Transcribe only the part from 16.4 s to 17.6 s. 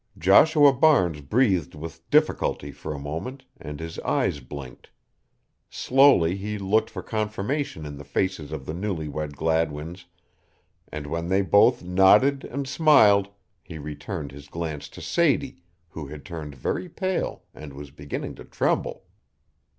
very pale